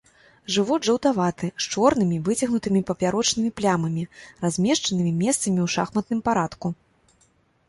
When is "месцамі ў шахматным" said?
5.21-6.19